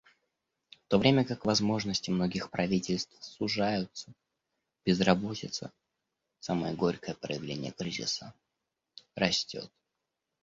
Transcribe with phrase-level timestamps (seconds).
[0.71, 4.11] В то время как возможности многих правительств сужаются,
[4.83, 5.71] безработица—
[6.39, 8.33] самое горькое проявление кризиса—
[9.15, 9.71] растет.